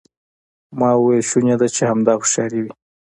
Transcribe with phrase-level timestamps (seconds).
[0.79, 2.71] ما وویل شونې ده چې همدا هوښیاري وي.